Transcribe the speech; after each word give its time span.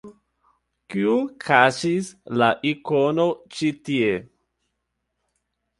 Kiu 0.93 1.17
kaŝis 1.43 2.09
la 2.43 2.49
ikonon 2.73 3.33
ĉi 3.59 3.71
tie? 3.87 4.13